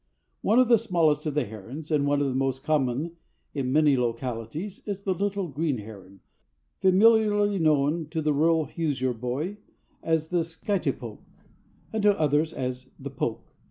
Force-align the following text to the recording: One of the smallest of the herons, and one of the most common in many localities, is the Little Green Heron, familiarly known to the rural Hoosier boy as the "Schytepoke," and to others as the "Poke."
One 0.41 0.57
of 0.59 0.67
the 0.67 0.79
smallest 0.79 1.27
of 1.27 1.35
the 1.35 1.45
herons, 1.45 1.91
and 1.91 2.07
one 2.07 2.21
of 2.21 2.27
the 2.27 2.33
most 2.33 2.63
common 2.63 3.17
in 3.53 3.71
many 3.71 3.95
localities, 3.95 4.81
is 4.87 5.03
the 5.03 5.13
Little 5.13 5.47
Green 5.47 5.77
Heron, 5.77 6.21
familiarly 6.79 7.59
known 7.59 8.07
to 8.09 8.19
the 8.23 8.33
rural 8.33 8.65
Hoosier 8.65 9.13
boy 9.13 9.57
as 10.01 10.29
the 10.29 10.39
"Schytepoke," 10.43 11.21
and 11.93 12.01
to 12.01 12.19
others 12.19 12.51
as 12.51 12.89
the 12.97 13.11
"Poke." 13.11 13.53